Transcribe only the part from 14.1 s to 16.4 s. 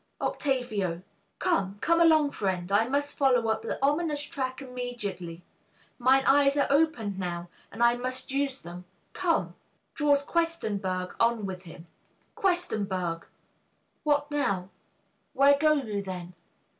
now? Where go you then?